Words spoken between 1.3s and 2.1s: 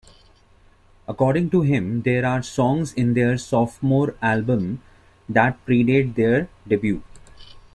to him